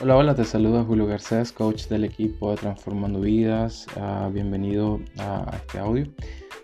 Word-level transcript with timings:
Hola, 0.00 0.16
hola, 0.16 0.34
te 0.36 0.44
saluda 0.44 0.84
Julio 0.84 1.06
Garcés, 1.06 1.50
coach 1.50 1.88
del 1.88 2.04
equipo 2.04 2.52
de 2.52 2.56
Transformando 2.56 3.20
Vidas. 3.20 3.84
Ah, 3.96 4.30
bienvenido 4.32 5.00
a 5.18 5.50
este 5.56 5.80
audio. 5.80 6.06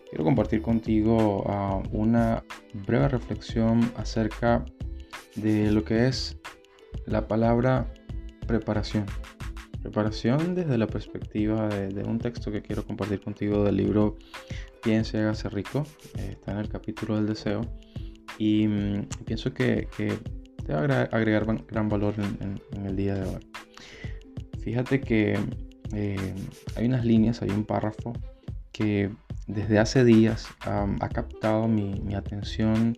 Quiero 0.09 0.23
compartir 0.23 0.63
contigo 0.63 1.43
ah, 1.49 1.83
una 1.91 2.45
breve 2.87 3.09
reflexión 3.09 3.91
acerca 3.97 4.65
de 5.35 5.73
lo 5.73 5.85
que 5.85 6.07
es 6.07 6.39
la 7.07 7.27
palabra 7.27 7.93
preparación. 8.47 9.05
Preparación 9.83 10.55
desde 10.55 10.79
la 10.79 10.87
perspectiva 10.87 11.69
de, 11.69 12.05
un 12.05 12.21
texto 12.21 12.53
que 12.53 12.63
quiero 12.63 12.87
compartir 12.87 13.21
contigo 13.21 13.65
del 13.65 13.79
libro 13.79 14.17
Piense 14.81 15.17
y 15.17 15.21
hágase 15.23 15.49
rico. 15.49 15.83
Eh, 16.19 16.37
está 16.39 16.53
en 16.53 16.59
el 16.59 16.69
capítulo 16.69 17.17
del 17.17 17.27
deseo. 17.27 17.63
Y 18.39 18.69
mm, 18.69 19.09
pienso 19.27 19.53
que 19.53 19.89
te 20.65 20.73
va 20.73 20.81
a 20.81 21.03
agregar, 21.05 21.47
gran 21.69 21.89
valor 21.89 22.15
en, 22.19 22.61
el 22.85 22.97
día 22.97 23.15
de 23.15 23.29
hoy. 23.29 23.47
Fíjate 24.61 25.01
que 25.01 25.39
eh, 25.93 26.35
hay 26.77 26.87
unas 26.87 27.05
líneas, 27.05 27.43
hay 27.43 27.51
un 27.51 27.65
párrafo 27.65 28.13
que 28.73 29.11
desde 29.47 29.79
hace 29.79 30.05
días 30.05 30.49
ha 30.61 31.09
captado 31.11 31.69
mi, 31.69 32.15
atención, 32.15 32.97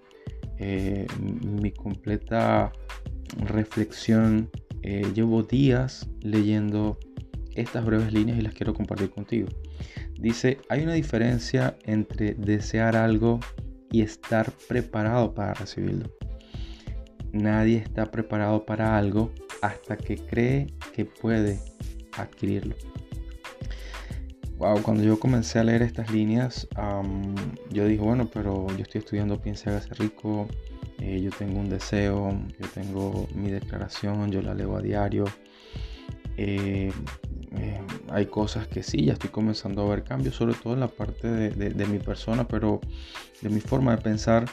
eh, 0.59 1.07
mi 1.21 1.73
completa 1.73 2.73
reflexión. 3.39 4.49
Eh, 4.83 5.05
llevo 5.15 5.43
días 5.43 6.09
leyendo 6.21 6.99
estas 7.57 7.85
breves 7.85 8.13
líneas 8.13 8.39
y 8.39 8.43
las 8.43 8.55
quiero 8.55 8.73
compartir 8.73 9.11
contigo. 9.11 9.49
Dice, 10.19 10.59
hay 10.69 10.85
una 10.85 10.95
diferencia 10.95 11.77
entre 11.85 12.35
desear 12.35 12.95
algo 12.97 13.41
y 13.91 14.03
estar 14.03 14.53
preparado 14.69 15.35
para 15.35 15.55
recibirlo. 15.55 16.16
Nadie 17.37 17.79
está 17.79 18.11
preparado 18.11 18.65
para 18.65 18.97
algo 18.97 19.31
hasta 19.61 19.97
que 19.97 20.17
cree 20.17 20.69
que 20.95 21.05
puede 21.05 21.59
adquirirlo. 22.17 22.75
Wow, 24.59 24.83
cuando 24.83 25.03
yo 25.03 25.21
comencé 25.21 25.59
a 25.59 25.65
leer 25.65 25.83
estas 25.83 26.11
líneas, 26.11 26.67
yo 27.71 27.87
dije, 27.87 28.03
bueno, 28.03 28.31
pero 28.33 28.67
yo 28.69 28.83
estoy 28.83 29.01
estudiando 29.01 29.41
Piensa 29.41 29.69
hágase 29.69 29.93
rico, 29.95 30.49
eh, 30.99 31.21
yo 31.21 31.31
tengo 31.31 31.61
un 31.61 31.69
deseo, 31.69 32.31
yo 32.59 32.69
tengo 32.69 33.29
mi 33.35 33.51
declaración, 33.51 34.31
yo 34.31 34.41
la 34.41 34.55
leo 34.55 34.75
a 34.77 34.81
diario. 34.81 35.27
Eh, 36.39 36.91
eh, 37.59 37.81
hay 38.09 38.27
cosas 38.27 38.67
que 38.67 38.83
sí, 38.83 39.05
ya 39.05 39.13
estoy 39.13 39.29
comenzando 39.29 39.83
a 39.83 39.91
ver 39.91 40.05
cambios, 40.05 40.37
sobre 40.37 40.55
todo 40.55 40.73
en 40.73 40.81
la 40.81 40.89
parte 40.89 41.29
de 41.29 41.87
mi 41.87 41.99
persona, 41.99 42.49
pero 42.49 42.81
de 43.43 43.51
mi 43.51 43.61
forma 43.61 43.95
de 43.95 44.03
pensar 44.03 44.47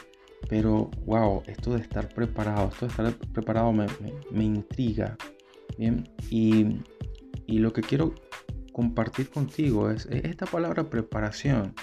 pero, 0.50 0.92
wow, 1.06 1.44
esto 1.48 1.74
de 1.74 1.82
estar 1.82 2.10
preparado, 2.10 2.70
esto 2.70 2.86
de 2.86 2.92
estar 2.92 3.14
preparado 3.32 3.72
me, 3.72 4.44
intriga. 4.44 5.18
Bien, 5.78 6.08
y, 6.30 6.80
lo 7.48 7.72
que 7.72 7.82
quiero 7.82 8.14
compartir 8.72 9.30
contigo 9.30 9.90
es, 9.90 10.06
esta 10.08 10.46
palabra 10.46 10.90
preparación. 10.90 11.74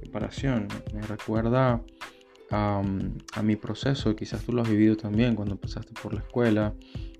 Preparación 0.00 0.68
me 0.92 1.02
recuerda 1.02 1.82
a, 2.50 2.82
mi 3.42 3.56
proceso, 3.56 4.14
quizás 4.14 4.44
tú 4.44 4.52
lo 4.52 4.62
has 4.62 4.68
vivido 4.68 4.96
también 4.96 5.34
cuando 5.34 5.56
pasaste 5.56 5.92
por 6.00 6.14
la 6.14 6.20
escuela, 6.20 6.74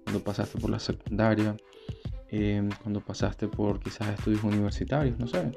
cuando 0.04 0.22
pasaste 0.22 0.58
por 0.58 0.70
la 0.70 0.78
secundaria, 0.78 1.56
em, 2.28 2.69
cuando 2.82 3.00
pasaste 3.00 3.48
por 3.48 3.80
quizás 3.80 4.08
estudios 4.19 4.44
universitarios, 4.44 5.19
no 5.19 5.26
sé. 5.26 5.50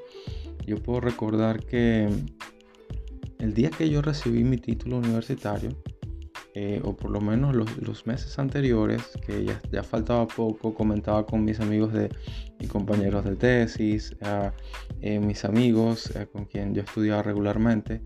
Yo 0.66 0.76
puedo 0.82 1.00
recordar 1.00 1.64
que 1.64 2.08
el 3.38 3.54
día 3.54 3.70
que 3.70 3.88
yo 3.88 4.02
recibí 4.02 4.44
mi 4.44 4.56
título 4.58 4.98
universitario, 4.98 5.70
eh, 6.54 6.80
o 6.82 6.96
por 6.96 7.10
lo 7.10 7.20
menos 7.20 7.54
los, 7.54 8.06
meses 8.06 8.38
anteriores, 8.38 9.02
que 9.24 9.44
ya, 9.70 9.82
faltaba 9.82 10.26
poco, 10.26 10.74
comentaba 10.74 11.24
con 11.24 11.44
mis 11.44 11.60
amigos 11.60 11.92
de, 11.92 12.08
y 12.58 12.66
compañeros 12.66 13.24
de 13.24 13.36
tesis, 13.36 14.16
eh, 15.00 15.20
mis 15.20 15.44
amigos 15.44 16.10
eh, 16.16 16.26
con 16.32 16.46
quien 16.46 16.74
yo 16.74 16.82
estudiaba 16.82 17.22
regularmente, 17.22 18.00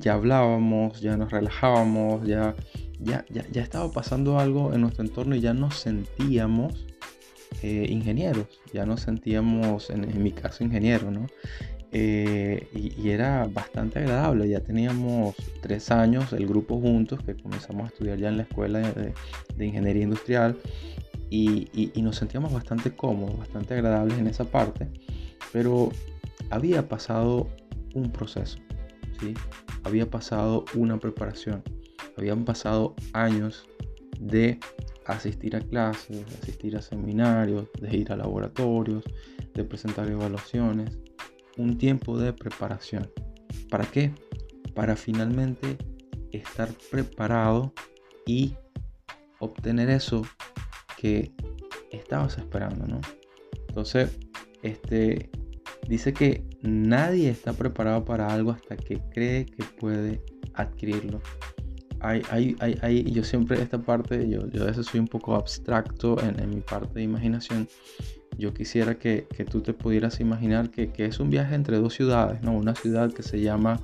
ya 0.00 0.14
hablábamos, 0.14 1.00
ya 1.00 1.16
nos 1.16 1.30
relajábamos, 1.30 2.26
ya, 2.26 2.56
ya, 2.98 3.24
ya, 3.28 3.62
estaba 3.62 3.92
pasando 3.92 4.40
algo 4.40 4.72
en 4.72 4.80
nuestro 4.80 5.04
entorno 5.04 5.36
y 5.36 5.40
ya 5.40 5.54
nos 5.54 5.76
sentíamos 5.76 6.86
ingenieros, 7.62 8.46
ya 8.72 8.86
nos 8.86 9.02
sentíamos, 9.02 9.90
en, 9.90 10.02
en 10.02 10.20
mi 10.20 10.32
caso, 10.32 10.64
ingeniero, 10.64 11.12
¿no? 11.12 11.26
Eh, 11.94 12.68
y, 12.74 13.10
era 13.10 13.46
bastante 13.46 13.98
agradable. 13.98 14.48
Ya 14.48 14.60
teníamos 14.60 15.36
tres 15.60 15.90
años 15.90 16.32
el 16.32 16.46
grupo 16.46 16.80
juntos 16.80 17.20
que 17.22 17.36
comenzamos 17.36 17.84
a 17.84 17.86
estudiar 17.88 18.18
ya 18.18 18.28
en 18.28 18.38
la 18.38 18.44
escuela 18.44 18.80
de, 18.80 19.66
ingeniería 19.66 20.02
industrial 20.02 20.56
y, 21.28 21.92
nos 22.02 22.16
sentíamos 22.16 22.52
bastante 22.52 22.96
cómodos, 22.96 23.38
bastante 23.38 23.74
agradables 23.74 24.18
en 24.18 24.26
esa 24.26 24.44
parte, 24.44 24.88
pero 25.52 25.90
había 26.50 26.88
pasado 26.88 27.48
un 27.94 28.10
proceso, 28.10 28.58
¿sí? 29.20 29.34
había 29.84 30.10
pasado 30.10 30.64
una 30.74 30.98
preparación, 30.98 31.62
habían 32.16 32.44
pasado 32.44 32.94
años 33.12 33.66
de 34.18 34.58
asistir 35.06 35.56
a 35.56 35.60
clases, 35.60 36.26
de 36.28 36.36
asistir 36.42 36.76
a 36.76 36.82
seminarios, 36.82 37.68
de 37.80 37.96
ir 37.96 38.12
a 38.12 38.16
laboratorios, 38.16 39.04
de 39.54 39.64
presentar 39.64 40.08
evaluaciones, 40.10 40.98
un 41.58 41.78
tiempo 41.78 42.18
de 42.18 42.32
preparación. 42.32 43.10
¿Para 43.70 43.84
qué? 43.84 44.12
Para 44.74 44.96
finalmente 44.96 45.76
estar 46.30 46.68
preparado 46.90 47.72
y 48.26 48.54
obtener 49.38 49.90
eso 49.90 50.22
que 50.96 51.32
estabas 51.90 52.38
esperando, 52.38 52.86
¿no? 52.86 53.00
Entonces, 53.68 54.18
este 54.62 55.30
dice 55.88 56.12
que 56.12 56.44
nadie 56.62 57.28
está 57.28 57.52
preparado 57.52 58.04
para 58.04 58.32
algo 58.32 58.52
hasta 58.52 58.76
que 58.76 59.00
cree 59.10 59.46
que 59.46 59.64
puede 59.64 60.22
adquirirlo. 60.54 61.20
Hay, 62.00 62.22
hay, 62.30 62.56
hay, 62.58 63.04
yo 63.12 63.22
siempre 63.22 63.60
esta 63.62 63.78
parte, 63.80 64.28
yo, 64.28 64.48
yo 64.50 64.62
a 64.62 64.66
veces 64.66 64.86
soy 64.86 65.00
un 65.00 65.06
poco 65.06 65.36
abstracto 65.36 66.16
en 66.20 66.50
mi 66.50 66.60
parte 66.60 66.94
de 66.94 67.02
imaginación 67.02 67.68
yo 68.38 68.54
quisiera 68.54 68.94
que, 68.98 69.26
tú 69.50 69.60
te 69.60 69.72
pudieras 69.72 70.20
imaginar 70.20 70.70
que, 70.70 70.92
es 70.96 71.20
un 71.20 71.30
viaje 71.30 71.54
entre 71.54 71.78
dos 71.78 71.94
ciudades, 71.94 72.42
¿no? 72.42 72.52
Una 72.52 72.74
ciudad 72.74 73.12
que 73.12 73.22
se 73.22 73.40
llama 73.40 73.80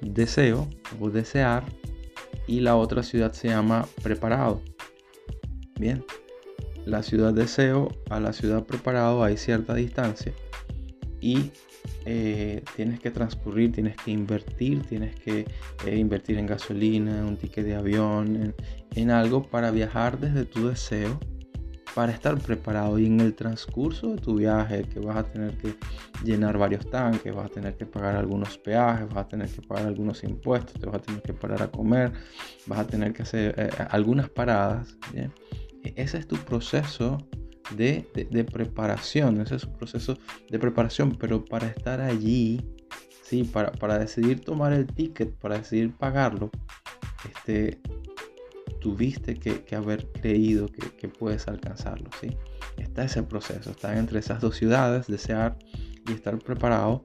Deseo 0.00 0.68
o 1.00 1.10
Desear 1.10 1.64
y 2.46 2.60
la 2.60 2.76
otra 2.76 3.02
ciudad 3.02 3.32
se 3.32 3.48
llama 3.48 3.86
Preparado. 4.02 4.62
Bien, 5.78 6.04
la 6.84 7.02
ciudad 7.02 7.32
Deseo 7.32 7.88
a 8.10 8.20
la 8.20 8.32
ciudad 8.32 8.64
Preparado 8.64 9.22
hay 9.22 9.36
cierta 9.36 9.74
distancia 9.74 10.32
y 11.20 11.50
eh, 12.04 12.62
tienes 12.76 13.00
que 13.00 13.10
transcurrir, 13.10 13.72
tienes 13.72 13.96
que 13.96 14.10
invertir, 14.10 14.82
tienes 14.86 15.14
que 15.16 15.46
eh, 15.86 15.96
invertir 15.96 16.38
en 16.38 16.46
gasolina, 16.46 17.18
en 17.18 17.24
un 17.24 17.36
ticket 17.36 17.64
de 17.64 17.74
avión, 17.76 18.36
en, 18.36 18.54
en 18.94 19.10
algo 19.10 19.42
para 19.44 19.70
viajar 19.70 20.18
desde 20.18 20.44
tu 20.44 20.68
deseo 20.68 21.18
para 21.94 22.12
estar 22.12 22.38
preparado. 22.38 22.98
Y 22.98 23.06
en 23.06 23.20
el 23.20 23.34
transcurso 23.34 24.10
de 24.10 24.16
tu 24.16 24.36
viaje 24.36 24.82
que 24.82 25.00
vas 25.00 25.16
a 25.16 25.24
tener 25.24 25.56
que 25.58 25.74
llenar 26.24 26.58
varios 26.58 26.88
tanques, 26.90 27.34
vas 27.34 27.46
a 27.46 27.48
tener 27.48 27.76
que 27.76 27.86
pagar 27.86 28.16
algunos 28.16 28.58
peajes, 28.58 29.08
vas 29.08 29.24
a 29.24 29.28
tener 29.28 29.48
que 29.48 29.62
pagar 29.62 29.86
algunos 29.86 30.22
impuestos, 30.24 30.80
te 30.80 30.86
vas 30.86 30.96
a 30.96 31.02
tener 31.02 31.22
que 31.22 31.32
parar 31.32 31.62
a 31.62 31.68
comer, 31.68 32.12
vas 32.66 32.80
a 32.80 32.86
tener 32.86 33.12
que 33.12 33.22
hacer 33.22 33.54
eh, 33.58 33.70
eh, 33.78 33.86
algunas 33.90 34.28
paradas. 34.28 34.96
E, 35.14 35.30
ese 35.96 36.18
es 36.18 36.26
tu 36.26 36.36
proceso 36.36 37.18
de, 37.76 38.46
preparación, 38.50 39.40
ese 39.40 39.56
es 39.56 39.62
su 39.62 39.72
proceso 39.72 40.18
de 40.48 40.58
preparación, 40.58 41.16
pero 41.18 41.44
para 41.44 41.68
estar 41.68 42.00
allí, 42.00 42.64
sí, 43.22 43.44
para, 43.44 43.98
decidir 43.98 44.40
tomar 44.40 44.72
el 44.72 44.86
ticket, 44.86 45.34
para 45.34 45.58
decidir 45.58 45.92
pagarlo, 45.92 46.50
este, 47.28 47.80
tuviste 48.80 49.34
que, 49.34 49.76
haber 49.76 50.06
creído 50.12 50.68
que, 50.68 50.87
puedes 51.06 51.46
alcanzarlo. 51.46 52.10
¿sí? 52.20 52.36
Está 52.76 53.04
ese 53.04 53.22
proceso, 53.22 53.70
está 53.70 53.96
entre 53.96 54.18
esas 54.18 54.40
dos 54.40 54.56
ciudades, 54.56 55.06
desear 55.06 55.56
y 56.08 56.12
estar 56.12 56.36
preparado 56.38 57.02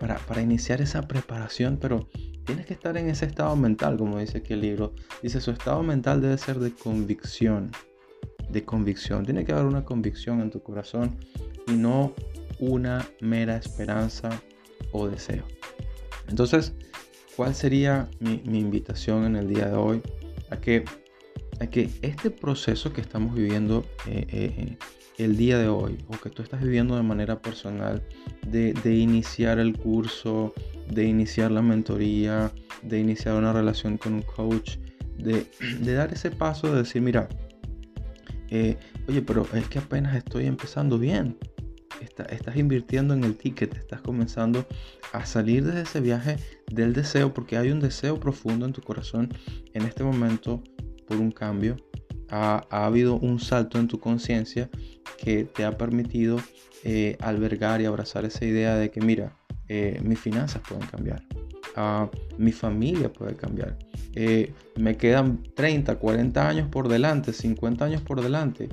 para, 0.00 0.16
para 0.16 0.40
iniciar 0.40 0.80
esa 0.80 1.02
preparación, 1.02 1.76
pero 1.78 2.08
tienes 2.46 2.64
que 2.64 2.72
estar 2.72 2.96
en 2.96 3.10
ese 3.10 3.26
estado 3.26 3.54
mental, 3.56 3.98
como 3.98 4.18
dice 4.18 4.38
aquí 4.38 4.54
el 4.54 4.62
libro. 4.62 4.94
Dice, 5.22 5.40
su 5.40 5.50
estado 5.50 5.82
mental 5.82 6.22
debe 6.22 6.38
ser 6.38 6.58
de 6.58 6.72
convicción, 6.72 7.70
de 8.48 8.64
convicción. 8.64 9.24
Tiene 9.24 9.44
que 9.44 9.52
haber 9.52 9.66
una 9.66 9.84
convicción 9.84 10.40
en 10.40 10.50
tu 10.50 10.62
corazón 10.62 11.16
y 11.66 11.72
no 11.72 12.14
una 12.58 13.06
mera 13.20 13.56
esperanza 13.56 14.30
o 14.92 15.08
deseo. 15.08 15.44
Entonces, 16.28 16.72
¿cuál 17.36 17.54
sería 17.54 18.08
mi, 18.20 18.42
mi 18.46 18.60
invitación 18.60 19.24
en 19.24 19.36
el 19.36 19.48
día 19.48 19.68
de 19.68 19.76
hoy? 19.76 20.02
A 20.50 20.56
que 20.56 20.84
que 21.68 21.90
este 22.02 22.30
proceso 22.30 22.92
que 22.92 23.00
estamos 23.00 23.34
viviendo 23.34 23.84
eh, 24.06 24.26
eh, 24.30 24.76
el 25.18 25.36
día 25.36 25.58
de 25.58 25.68
hoy, 25.68 25.98
o 26.08 26.16
que 26.20 26.30
tú 26.30 26.42
estás 26.42 26.62
viviendo 26.62 26.96
de 26.96 27.02
manera 27.02 27.40
personal, 27.40 28.02
de, 28.46 28.74
iniciar 28.94 29.58
el 29.58 29.76
curso, 29.76 30.52
de 30.90 31.04
iniciar 31.04 31.50
la 31.50 31.62
mentoría, 31.62 32.50
de 32.82 32.98
iniciar 32.98 33.36
una 33.36 33.52
relación 33.52 33.96
con 33.96 34.14
un 34.14 34.22
coach, 34.22 34.78
de, 35.18 35.46
dar 35.94 36.12
ese 36.12 36.30
paso 36.30 36.72
de 36.72 36.78
decir, 36.82 37.02
mira, 37.02 37.28
Eh, 38.50 38.76
oye, 39.08 39.22
pero 39.22 39.48
es 39.54 39.66
que 39.68 39.78
apenas 39.78 40.14
estoy 40.14 40.46
empezando 40.46 40.98
bien. 40.98 41.36
estás 42.30 42.56
invirtiendo 42.56 43.14
en 43.14 43.24
el 43.24 43.34
ticket, 43.34 43.74
estás 43.74 44.00
comenzando 44.02 44.66
a 45.12 45.24
salir 45.24 45.64
de 45.64 45.82
ese 45.82 46.00
viaje 46.00 46.36
del 46.70 46.92
deseo, 46.92 47.32
porque 47.32 47.56
hay 47.56 47.70
un 47.70 47.80
deseo 47.80 48.20
profundo 48.20 48.66
en 48.66 48.72
tu 48.72 48.82
corazón 48.82 49.32
en 49.72 49.82
este 49.82 50.04
momento 50.04 50.62
por 51.06 51.18
un 51.18 51.30
cambio. 51.30 51.76
Ha, 52.30 52.64
habido 52.70 53.16
un 53.16 53.38
salto 53.38 53.78
en 53.78 53.86
tu 53.86 54.00
conciencia 54.00 54.68
que 55.18 55.44
te 55.44 55.64
ha 55.64 55.76
permitido 55.76 56.38
eh, 56.82 57.16
albergar 57.20 57.80
y 57.80 57.84
abrazar 57.84 58.24
esa 58.24 58.44
idea 58.44 58.74
de 58.76 58.90
que, 58.90 59.00
mira, 59.00 59.36
eh, 59.68 60.00
mis 60.02 60.18
finanzas 60.18 60.62
pueden 60.68 60.86
cambiar, 60.86 61.22
uh, 61.76 62.08
mi 62.36 62.52
familia 62.52 63.10
puede 63.12 63.34
cambiar, 63.34 63.78
eh, 64.14 64.52
me 64.76 64.96
quedan 64.96 65.42
30, 65.54 65.96
40 65.96 66.48
años 66.48 66.68
por 66.68 66.88
delante, 66.88 67.32
50 67.32 67.84
años 67.84 68.02
por 68.02 68.22
delante. 68.22 68.68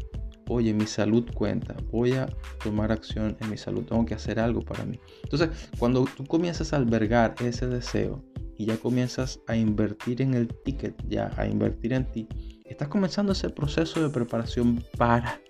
Oye, 0.49 0.73
mi 0.73 0.85
salud 0.85 1.25
cuenta, 1.33 1.77
voy 1.91 2.13
a 2.13 2.27
tomar 2.61 2.91
acción 2.91 3.37
en 3.39 3.49
mi 3.49 3.57
salud, 3.57 3.85
tengo 3.85 4.05
que 4.05 4.15
hacer 4.15 4.37
algo 4.37 4.61
para 4.61 4.83
mí. 4.83 4.99
Entonces, 5.23 5.49
cuando 5.79 6.05
tú 6.17 6.25
comienzas 6.25 6.73
a 6.73 6.75
albergar 6.75 7.35
ese 7.39 7.67
deseo 7.67 8.21
y 8.61 8.65
ya 8.65 8.77
comienzas 8.77 9.39
a 9.47 9.55
invertir 9.55 10.21
en 10.21 10.35
el 10.35 10.47
ticket, 10.47 10.93
ya 11.07 11.31
a 11.35 11.47
invertir 11.47 11.93
en 11.93 12.05
ti, 12.11 12.27
estás 12.65 12.89
comenzando 12.89 13.31
ese 13.31 13.49
proceso 13.49 14.03
de 14.03 14.09
preparación 14.11 14.83
para, 14.99 15.41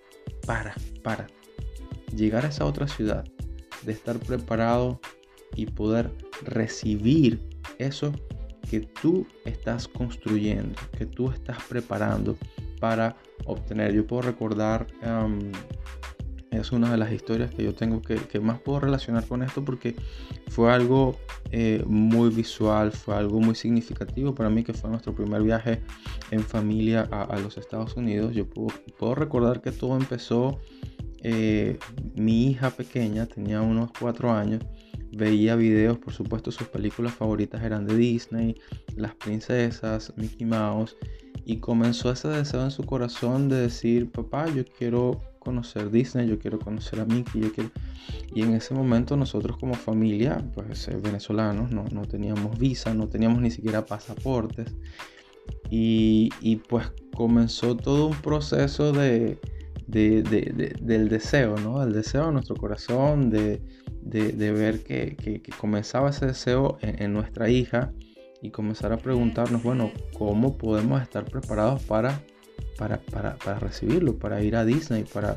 para, 0.46 0.74
para 1.02 1.26
llegar 2.16 2.46
a 2.46 2.48
esa 2.48 2.64
otra 2.64 2.88
ciudad, 2.88 3.22
de 3.82 3.92
estar 3.92 4.18
preparado 4.18 4.98
y 5.54 5.66
poder 5.66 6.10
recibir 6.42 7.38
eso 7.76 8.14
que 8.70 8.80
tú 8.80 9.26
estás 9.44 9.88
construyendo, 9.88 10.80
que 10.96 11.04
tú 11.04 11.30
estás 11.30 11.62
preparando 11.68 12.38
para 12.80 13.14
obtener. 13.44 13.92
Yo 13.92 14.06
puedo 14.06 14.22
recordar, 14.22 14.86
es 16.52 16.72
una 16.72 16.90
de 16.90 16.96
las 16.96 17.12
historias 17.12 17.54
que 17.54 17.64
yo 17.64 17.74
tengo 17.74 18.02
que, 18.02 18.40
más 18.40 18.60
puedo 18.60 18.80
relacionar 18.80 19.26
con 19.26 19.42
esto 19.42 19.64
porque 19.64 19.96
fue 20.48 20.72
algo 20.72 21.18
eh, 21.50 21.82
muy 21.86 22.30
visual, 22.30 22.92
fue 22.92 23.16
algo 23.16 23.40
muy 23.40 23.54
significativo 23.54 24.34
para 24.34 24.50
mí 24.50 24.62
que 24.62 24.72
fue 24.72 24.90
nuestro 24.90 25.14
primer 25.14 25.42
viaje 25.42 25.82
en 26.30 26.40
familia 26.40 27.08
a, 27.10 27.38
los 27.38 27.56
Estados 27.58 27.96
Unidos. 27.96 28.34
Yo 28.34 28.48
puedo, 28.48 28.68
puedo 28.98 29.14
recordar 29.14 29.60
que 29.62 29.72
todo 29.72 29.96
empezó, 29.96 30.60
eh, 31.22 31.78
mi 32.14 32.50
hija 32.50 32.70
pequeña 32.70 33.26
tenía 33.26 33.60
unos 33.62 33.90
cuatro 33.98 34.32
años 34.32 34.62
veía 35.12 35.56
videos, 35.56 35.98
por 35.98 36.12
supuesto 36.12 36.50
sus 36.50 36.68
películas 36.68 37.14
favoritas 37.14 37.62
eran 37.62 37.86
de 37.86 37.96
Disney, 37.96 38.56
las 38.96 39.14
princesas, 39.14 40.12
Mickey 40.16 40.46
Mouse, 40.46 40.96
y 41.44 41.58
comenzó 41.58 42.10
ese 42.10 42.28
deseo 42.28 42.62
en 42.64 42.70
su 42.70 42.84
corazón 42.84 43.48
de 43.48 43.56
decir, 43.56 44.10
papá, 44.10 44.46
yo 44.48 44.64
quiero 44.64 45.20
conocer 45.42 45.90
Disney, 45.90 46.28
yo 46.28 46.38
quiero 46.38 46.58
conocer 46.58 47.00
a 47.00 47.04
Mickey, 47.04 47.42
yo 47.42 47.52
quiero... 47.52 47.70
Y 48.34 48.42
en 48.42 48.54
ese 48.54 48.74
momento 48.74 49.16
nosotros 49.16 49.56
como 49.58 49.74
familia, 49.74 50.42
pues 50.54 50.88
eh, 50.88 50.96
venezolanos, 51.02 51.70
no, 51.70 51.84
no, 51.92 52.02
teníamos 52.02 52.58
visa, 52.58 52.94
no 52.94 53.08
teníamos 53.08 53.40
ni 53.40 53.50
siquiera 53.50 53.84
pasaportes. 53.84 54.74
Y, 55.70 56.30
y 56.40 56.56
pues 56.56 56.92
comenzó 57.14 57.76
todo 57.76 58.06
un 58.06 58.16
proceso 58.16 58.92
de, 58.92 59.38
de, 59.86 60.22
de, 60.22 60.74
del 60.80 61.08
deseo, 61.08 61.56
¿no? 61.56 61.82
El 61.82 61.92
deseo 61.92 62.26
de 62.26 62.32
nuestro 62.32 62.56
corazón, 62.56 63.30
de, 63.30 63.60
ver 64.02 64.82
que, 64.82 65.16
que, 65.16 65.40
comenzaba 65.58 66.10
ese 66.10 66.26
deseo 66.26 66.78
en, 66.80 67.12
nuestra 67.12 67.48
hija 67.48 67.92
y 68.40 68.50
comenzar 68.50 68.92
a 68.92 68.98
preguntarnos, 68.98 69.62
bueno, 69.62 69.92
¿cómo 70.16 70.56
podemos 70.56 71.02
estar 71.02 71.24
preparados 71.24 71.82
para, 71.82 72.22
para, 72.78 72.98
para, 73.00 73.36
para 73.36 73.58
recibirlo, 73.58 74.18
para 74.18 74.42
ir 74.42 74.56
a 74.56 74.64
Disney, 74.64 75.04
para, 75.04 75.36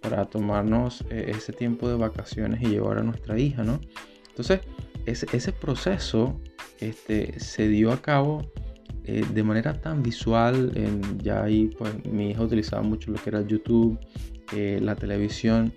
para 0.00 0.24
tomarnos 0.26 1.04
eh, 1.10 1.32
ese 1.36 1.52
tiempo 1.52 1.88
de 1.88 1.96
vacaciones 1.96 2.62
y 2.62 2.68
llevar 2.68 2.98
a 2.98 3.02
nuestra 3.02 3.38
hija, 3.38 3.62
¿no? 3.62 3.80
Entonces, 4.28 4.60
ese, 5.06 5.26
ese 5.32 5.52
proceso 5.52 6.40
este, 6.80 7.38
se 7.38 7.68
dio 7.68 7.92
a 7.92 8.00
cabo 8.00 8.42
eh, 9.04 9.24
de 9.32 9.42
manera 9.42 9.80
tan 9.80 10.02
visual. 10.02 10.72
Ya 11.18 11.42
ahí, 11.42 11.70
pues, 11.78 11.92
mi 12.06 12.30
hija 12.30 12.42
utilizaba 12.42 12.82
mucho 12.82 13.10
lo 13.10 13.18
que 13.18 13.30
era 13.30 13.42
YouTube, 13.42 13.98
eh, 14.54 14.78
la 14.80 14.94
televisión, 14.94 15.72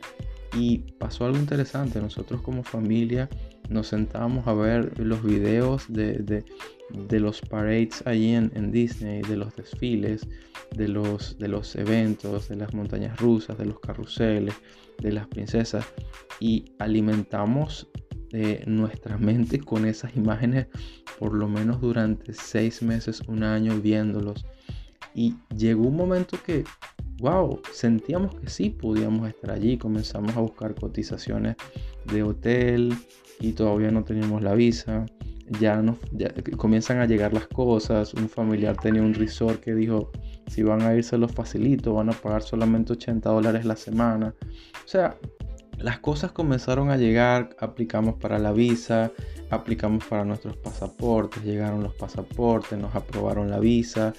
y 0.57 0.79
pasó 0.99 1.25
algo 1.25 1.37
interesante. 1.37 1.99
Nosotros 1.99 2.41
como 2.41 2.63
familia 2.63 3.29
nos 3.69 3.87
sentábamos 3.87 4.47
a 4.47 4.53
ver 4.53 4.99
los 4.99 5.23
videos 5.23 5.85
de, 5.89 6.43
los 6.89 7.41
parades 7.41 8.03
allí 8.05 8.33
en, 8.33 8.71
Disney, 8.71 9.21
de 9.21 9.37
los 9.37 9.55
desfiles, 9.55 10.27
de 10.75 10.87
los, 10.87 11.37
de 11.37 11.47
los 11.47 11.75
eventos, 11.75 12.49
de 12.49 12.55
las 12.55 12.73
montañas 12.73 13.19
rusas, 13.19 13.57
de 13.57 13.65
los 13.65 13.79
carruseles, 13.79 14.55
de 14.99 15.11
las 15.11 15.27
princesas. 15.27 15.85
Y 16.39 16.65
alimentamos 16.79 17.87
eh, 18.31 18.63
nuestra 18.67 19.17
mente 19.17 19.59
con 19.59 19.85
esas 19.85 20.15
imágenes 20.15 20.67
por 21.19 21.33
lo 21.33 21.47
menos 21.47 21.79
durante 21.81 22.33
seis 22.33 22.81
meses, 22.81 23.21
un 23.27 23.43
año 23.43 23.79
viéndolos. 23.79 24.45
Y 25.13 25.35
llegó 25.55 25.87
un 25.87 25.95
momento 25.95 26.37
que 26.45 26.65
wow, 27.19 27.61
sentíamos 27.71 28.35
que 28.35 28.49
sí 28.49 28.69
podíamos 28.69 29.27
estar 29.29 29.51
allí. 29.51 29.77
Comenzamos 29.77 30.35
a 30.35 30.41
buscar 30.41 30.75
cotizaciones 30.75 31.55
de 32.11 32.23
hotel 32.23 32.93
y 33.39 33.53
todavía 33.53 33.91
no 33.91 34.03
teníamos 34.03 34.41
la 34.41 34.53
visa. 34.53 35.05
Ya, 35.59 35.81
nos, 35.81 35.97
comienzan 36.57 36.99
a 36.99 37.05
llegar 37.05 37.33
las 37.33 37.47
cosas. 37.47 38.13
Un 38.13 38.29
familiar 38.29 38.75
tenía 38.77 39.01
un 39.01 39.13
resort 39.13 39.61
que 39.61 39.75
dijo, 39.75 40.11
si 40.47 40.63
van 40.63 40.81
a 40.81 40.95
irse 40.95 41.17
los 41.17 41.31
facilito, 41.31 41.93
van 41.93 42.09
a 42.09 42.13
pagar 42.13 42.41
solamente 42.41 42.93
80 42.93 43.29
dólares 43.29 43.65
la 43.65 43.75
semana. 43.75 44.33
O 44.83 44.87
sea, 44.87 45.17
las 45.77 45.99
cosas 45.99 46.31
comenzaron 46.31 46.89
a 46.89 46.97
llegar, 46.97 47.55
aplicamos 47.59 48.15
para 48.15 48.39
la 48.39 48.51
visa, 48.51 49.11
aplicamos 49.49 50.05
para 50.05 50.23
nuestros 50.23 50.57
pasaportes, 50.57 51.43
llegaron 51.43 51.83
los 51.83 51.93
pasaportes, 51.93 52.79
nos 52.79 52.95
aprobaron 52.95 53.49
la 53.49 53.59
visa, 53.59 54.13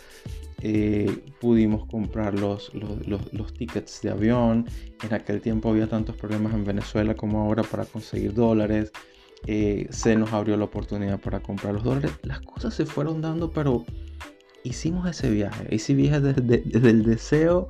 eh, 0.63 1.25
pudimos 1.39 1.87
comprar 1.87 2.39
los, 2.39 2.73
los, 2.75 3.55
tickets 3.55 4.01
de 4.03 4.11
avión. 4.11 4.67
En 5.03 5.15
aquel 5.15 5.41
tiempo 5.41 5.71
había 5.71 5.87
tantos 5.87 6.17
problemas 6.17 6.55
en 6.55 6.65
Venezuela 6.65 7.15
como 7.15 7.43
ahora 7.43 7.63
para 7.63 7.85
conseguir 7.85 8.33
dólares. 8.33 8.93
Eh, 9.47 9.87
se 9.91 10.17
nos 10.17 10.33
abrió 10.33 10.57
la 10.57 10.65
oportunidad 10.65 11.21
para 11.21 11.41
comprar 11.41 11.75
los 11.75 11.85
dólares. 11.85 12.11
Las 12.23 12.41
cosas 12.41 12.75
se 12.75 12.87
fueron 12.87 13.21
dando, 13.21 13.51
pero 13.51 13.85
hicimos 14.65 15.09
ese 15.09 15.31
viaje. 15.31 15.67
Ese 15.75 15.95
viaje 15.95 16.21
desde, 16.21 16.89
el 16.89 17.05
deseo 17.05 17.69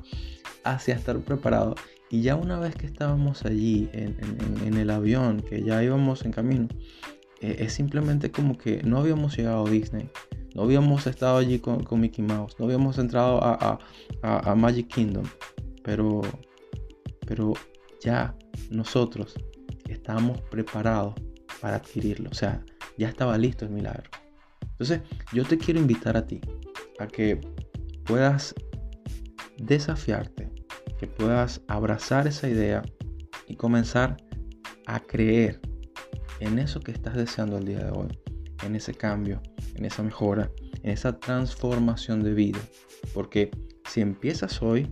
hacia 0.62 0.94
estar 0.94 1.18
preparado. 1.20 1.74
Y 2.08 2.22
ya 2.22 2.36
una 2.36 2.60
vez 2.60 2.76
que 2.76 2.86
estábamos 2.86 3.44
allí 3.44 3.90
en, 3.92 4.76
el 4.76 4.90
avión, 4.90 5.40
que 5.40 5.64
ya 5.64 5.82
íbamos 5.82 6.24
en 6.24 6.30
camino, 6.30 6.68
eh, 7.40 7.56
es 7.58 7.72
simplemente 7.72 8.30
como 8.30 8.56
que 8.56 8.84
no 8.84 8.98
habíamos 8.98 9.36
llegado 9.36 9.66
a 9.66 9.70
Disney 9.70 10.08
no 10.56 10.62
habíamos 10.62 11.06
estado 11.06 11.36
allí 11.36 11.58
con, 11.58 11.84
Mickey 12.00 12.24
Mouse, 12.24 12.56
no 12.58 12.64
habíamos 12.64 12.96
entrado 12.96 13.38
a, 13.42 13.78
Magic 14.56 14.88
Kingdom, 14.88 15.24
pero, 15.84 16.22
pero 17.26 17.52
ya 18.00 18.34
nosotros 18.70 19.34
estábamos 19.86 20.40
preparados 20.50 21.14
para 21.60 21.76
adquirirlo, 21.76 22.30
o 22.30 22.34
sea, 22.34 22.64
ya 22.96 23.08
estaba 23.08 23.36
listo 23.36 23.66
el 23.66 23.70
milagro. 23.70 24.10
Entonces, 24.62 25.02
yo 25.32 25.44
te 25.44 25.58
quiero 25.58 25.78
invitar 25.78 26.16
a 26.16 26.26
ti 26.26 26.40
a 26.98 27.06
que 27.06 27.38
puedas 28.04 28.54
desafiarte, 29.58 30.50
que 30.98 31.06
puedas 31.06 31.60
abrazar 31.68 32.26
esa 32.26 32.48
idea 32.48 32.82
y 33.46 33.56
comenzar 33.56 34.16
a 34.86 35.00
creer 35.00 35.60
en 36.40 36.58
eso 36.58 36.80
que 36.80 36.92
estás 36.92 37.14
deseando 37.14 37.58
el 37.58 37.66
día 37.66 37.84
de 37.84 37.90
hoy, 37.90 38.08
en 38.64 38.74
ese 38.74 38.94
cambio, 38.94 39.42
en 39.76 39.84
esa 39.84 40.02
mejora, 40.02 40.50
en 40.82 40.90
esa 40.90 41.18
transformación 41.18 42.22
de 42.22 42.34
vida. 42.34 42.58
Porque 43.14 43.50
si 43.88 44.00
empiezas 44.00 44.62
hoy, 44.62 44.88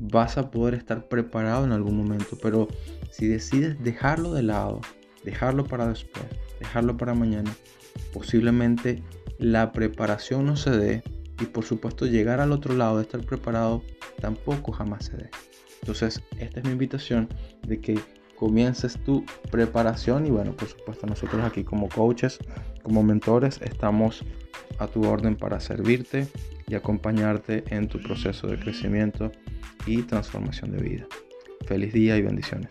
vas 0.00 0.38
a 0.38 0.50
poder 0.50 0.74
estar 0.74 1.08
preparado 1.08 1.64
en 1.64 1.72
algún 1.72 1.96
momento. 1.96 2.36
Pero 2.42 2.68
si 3.10 3.26
decides 3.26 3.82
dejarlo 3.82 4.32
de 4.32 4.42
lado, 4.42 4.80
dejarlo 5.24 5.64
para 5.64 5.88
después, 5.88 6.24
dejarlo 6.60 6.96
para 6.96 7.14
mañana, 7.14 7.54
posiblemente 8.12 9.02
la 9.38 9.72
preparación 9.72 10.46
no 10.46 10.56
se 10.56 10.70
dé. 10.70 11.02
Y 11.40 11.44
por 11.44 11.64
supuesto 11.64 12.06
llegar 12.06 12.40
al 12.40 12.52
otro 12.52 12.74
lado 12.74 12.96
de 12.96 13.02
estar 13.02 13.20
preparado 13.20 13.82
tampoco 14.20 14.72
jamás 14.72 15.06
se 15.06 15.18
dé. 15.18 15.30
Entonces, 15.82 16.22
esta 16.38 16.60
es 16.60 16.66
mi 16.66 16.72
invitación 16.72 17.28
de 17.66 17.78
que 17.78 17.98
comiences 18.36 18.98
tu 19.04 19.24
preparación 19.50 20.26
y 20.26 20.30
bueno, 20.30 20.52
por 20.52 20.68
supuesto 20.68 21.06
nosotros 21.06 21.42
aquí 21.44 21.64
como 21.64 21.88
coaches, 21.88 22.38
como 22.82 23.02
mentores, 23.02 23.60
estamos 23.62 24.24
a 24.78 24.86
tu 24.86 25.06
orden 25.06 25.36
para 25.36 25.58
servirte 25.58 26.28
y 26.68 26.74
acompañarte 26.74 27.64
en 27.68 27.88
tu 27.88 28.00
proceso 28.00 28.46
de 28.46 28.58
crecimiento 28.58 29.32
y 29.86 30.02
transformación 30.02 30.72
de 30.72 30.82
vida. 30.82 31.06
Feliz 31.66 31.92
día 31.92 32.16
y 32.16 32.22
bendiciones. 32.22 32.70